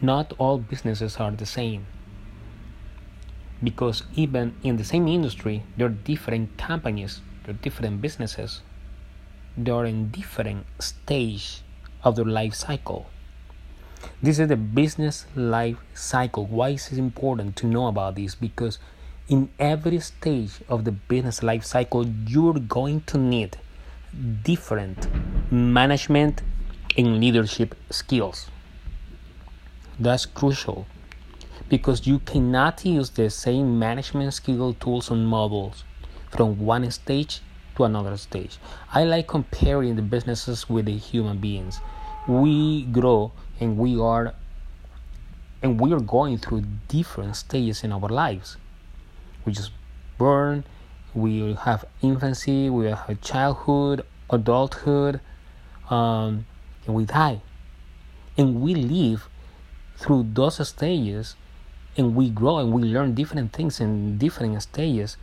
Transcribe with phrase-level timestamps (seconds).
[0.00, 1.86] not all businesses are the same.
[3.62, 8.62] Because even in the same industry there are different companies there are different businesses
[9.56, 11.62] they are in different stage
[12.02, 13.06] of their life cycle.
[14.20, 16.44] This is the business life cycle.
[16.46, 18.34] Why is it important to know about this?
[18.34, 18.78] Because
[19.28, 23.56] in every stage of the business life cycle you're going to need
[24.42, 25.08] different
[25.50, 26.42] management
[26.96, 28.50] and leadership skills
[29.98, 30.86] that's crucial
[31.68, 35.84] because you cannot use the same management skill tools and models
[36.30, 37.40] from one stage
[37.76, 38.58] to another stage.
[38.92, 41.80] I like comparing the businesses with the human beings.
[42.26, 44.34] We grow and we are
[45.62, 48.58] and we are going through different stages in our lives.
[49.44, 49.72] We just
[50.18, 50.64] born,
[51.14, 55.20] we have infancy, we have childhood, adulthood,
[55.88, 56.44] um,
[56.86, 57.40] and we die.
[58.36, 59.28] And we live
[59.96, 61.36] through those stages
[61.96, 65.16] and we grow and we learn different things in different stages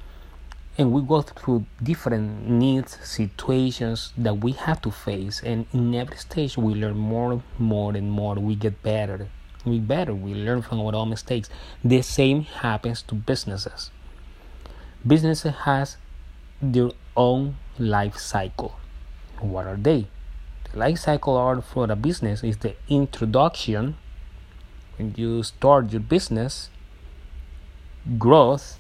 [0.78, 5.42] and we go through different needs situations that we have to face.
[5.44, 8.36] And in every stage we learn more more and more.
[8.36, 9.28] We get better.
[9.66, 10.14] We better.
[10.14, 11.50] We learn from our own mistakes.
[11.84, 13.92] The same happens to businesses.
[15.06, 15.98] Businesses has
[16.62, 18.80] their own life cycle.
[19.40, 20.08] What are they?
[20.72, 23.98] The life cycle for a business is the introduction
[25.10, 26.70] you start your business
[28.18, 28.80] growth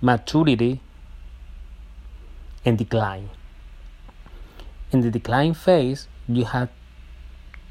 [0.00, 0.80] maturity
[2.64, 3.30] and decline.
[4.92, 6.70] In the decline phase you have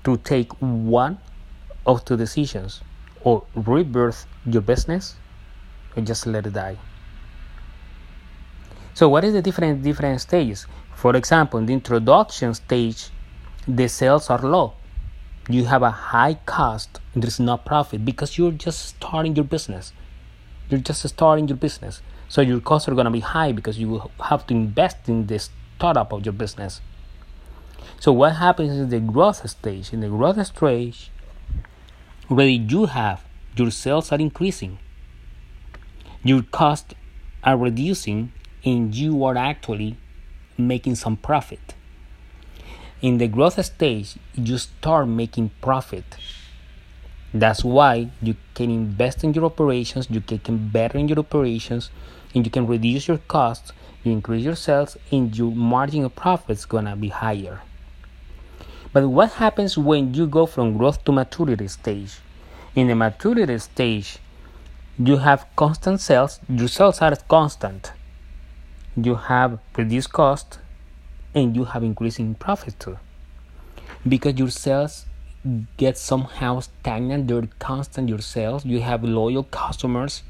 [0.03, 1.17] to take one
[1.85, 2.81] of two decisions
[3.21, 5.15] or rebirth your business
[5.95, 6.77] or just let it die.
[8.93, 10.67] So what is the different different stages?
[10.93, 13.09] For example in the introduction stage
[13.67, 14.73] the sales are low
[15.49, 19.91] you have a high cost and there's no profit because you're just starting your business.
[20.69, 22.01] You're just starting your business.
[22.29, 25.39] So your costs are going to be high because you have to invest in the
[25.39, 26.81] startup of your business.
[27.99, 31.11] So what happens in the growth stage in the growth stage
[32.29, 33.23] already you have
[33.55, 34.79] your sales are increasing.
[36.23, 36.95] Your costs
[37.43, 38.31] are reducing
[38.63, 39.97] and you are actually
[40.57, 41.75] making some profit
[43.03, 46.05] in the growth stage you start making profit.
[47.33, 51.91] That's why you can invest in your operations you can better in your operations
[52.33, 56.51] and you can reduce your costs you increase your sales and your margin of profit
[56.51, 57.61] is gonna be higher.
[58.93, 62.19] But what happens when you go from growth to maturity stage?
[62.73, 64.17] In the maturity stage
[64.97, 67.91] you have constant sales your sales are constant.
[68.95, 70.59] You have reduced cost
[71.35, 72.97] and you have increasing profit too.
[74.07, 75.05] Because your sales
[75.75, 80.23] get somehow stagnant they're constant your sales you have loyal customers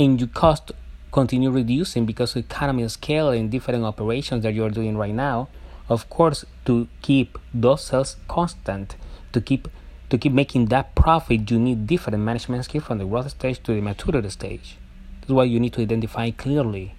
[0.00, 0.72] and your cost
[1.12, 5.46] continue reducing because economy of scale and different operations that you're doing right now
[5.88, 8.96] of course to keep those sales constant
[9.32, 9.68] to keep
[10.10, 13.74] to keep making that profit you need different management skills from the growth stage to
[13.74, 14.76] the maturity stage.
[15.20, 16.94] That's why you need to identify clearly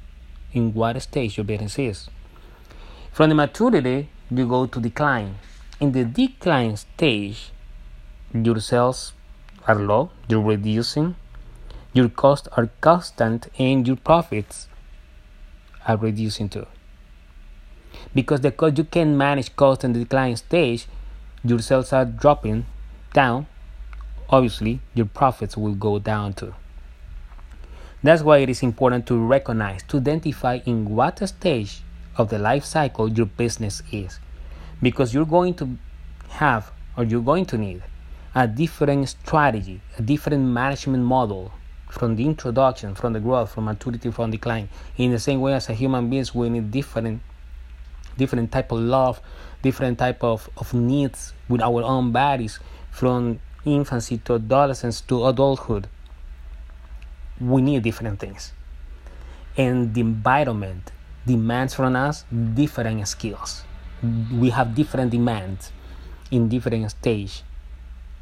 [0.58, 2.10] in what stage your business is.
[3.12, 5.36] From the maturity, you go to decline.
[5.80, 7.52] In the decline stage,
[8.34, 9.14] your sales
[9.68, 11.16] are low, you're reducing,
[11.94, 14.68] your costs are constant, and your profits
[15.88, 16.66] are reducing too.
[18.14, 20.88] Because the cost you can manage cost in the decline stage,
[21.44, 22.66] your sales are dropping
[23.14, 23.48] down,
[24.30, 26.54] obviously your profits will go down too.
[28.04, 31.82] That's why it is important to recognize, to identify in what stage
[32.16, 34.20] of the life cycle your business is.
[34.82, 35.78] Because you're going to
[36.30, 37.82] have or you're going to need
[38.36, 41.52] a different strategy, a different management model
[41.90, 44.70] from the introduction, from the growth, from maturity, from decline.
[44.98, 47.22] In the same way as a human beings, we need different
[48.18, 49.22] different type of love,
[49.62, 52.60] different type of, of needs with our own bodies
[52.92, 55.88] from infancy to adolescence to adulthood
[57.40, 58.54] we need different things.
[59.56, 60.92] And the environment
[61.26, 63.64] demands from us different skills.
[64.32, 65.72] We have different demands
[66.32, 67.44] in different stage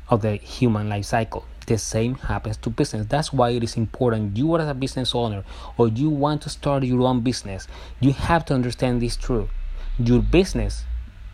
[0.10, 1.46] of the human life cycle.
[1.68, 3.08] The same happens to business.
[3.08, 4.38] That's why it is important.
[4.38, 5.44] You as a business owner
[5.78, 7.68] or you want to start your own business,
[8.00, 9.50] you have to understand this truth.
[9.98, 10.84] Your business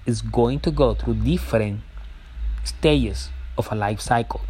[0.06, 1.82] is going to go through different
[2.64, 4.42] stages of a life cycle.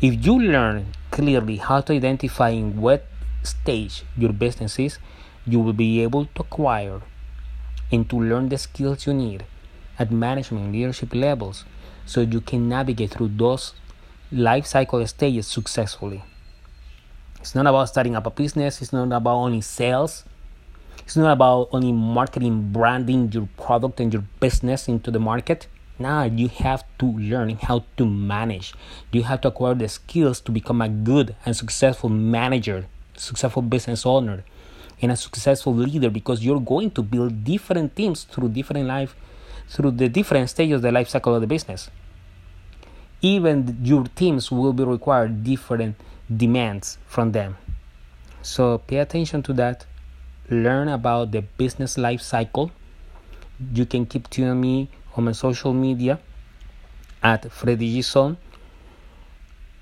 [0.00, 3.06] If you learn clearly how to identify in what
[3.42, 4.98] stage your business is,
[5.46, 7.00] you will be able to acquire
[7.90, 9.46] and to learn the skills you need
[9.98, 11.64] at management leadership levels
[12.04, 13.72] so you can navigate through those
[14.30, 16.22] life cycle stages successfully.
[17.40, 20.24] It's not about starting up a business, it's not about only sales,
[20.98, 25.66] it's not about only marketing, branding your product and your business into the market.
[25.98, 28.74] Now you have to learn how to manage.
[29.12, 34.04] You have to acquire the skills to become a good and successful manager, successful business
[34.04, 34.44] owner,
[35.00, 39.16] and a successful leader because you're going to build different teams through different life
[39.68, 41.90] through the different stages of the life cycle of the business.
[43.20, 45.96] Even your teams will be required different
[46.34, 47.56] demands from them.
[48.42, 49.86] So pay attention to that.
[50.48, 52.70] Learn about the business life cycle.
[53.72, 56.18] You can keep tuning me on my social media
[57.22, 58.36] at Freddy Gison.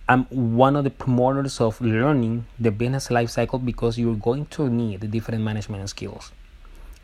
[0.09, 4.69] I'm one of the promoters of learning the business life cycle because you're going to
[4.69, 6.31] need different management skills.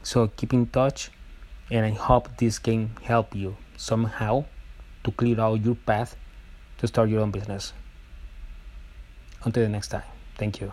[0.03, 1.11] So keep in touch
[1.71, 4.45] and I hope this can help you somehow
[5.05, 6.17] to clear out your path
[6.79, 7.73] to start your own business.
[9.45, 10.03] Until the next time,
[10.37, 10.73] thank you.